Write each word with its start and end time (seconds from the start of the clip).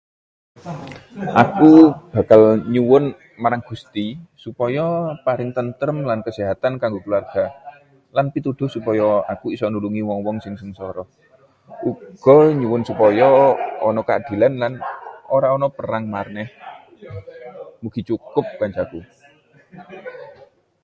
Aku 1.43 1.71
bakal 2.15 2.41
nyuwun 2.73 3.05
marang 3.41 3.63
Gusti 3.69 4.05
supaya 4.43 4.85
paring 5.25 5.51
tentrem 5.57 5.97
lan 6.09 6.19
kesehatan 6.27 6.73
kanggo 6.81 6.99
keluarga, 7.05 7.43
lan 8.15 8.25
pituduh 8.33 8.69
supaya 8.75 9.07
aku 9.33 9.45
isa 9.55 9.65
nulungi 9.73 10.01
wong-wong 10.09 10.37
sing 10.43 10.53
sengsara. 10.61 11.03
Uga 11.89 12.37
nyuwun 12.59 12.83
supaya 12.89 13.29
ana 13.87 14.01
kaadilan 14.07 14.53
lan 14.61 14.73
ora 15.35 15.47
ana 15.55 15.67
perang 15.77 16.03
maneh. 16.15 16.47
Mugi 17.81 18.01
cukup, 18.09 18.45
kancaku. 18.59 18.99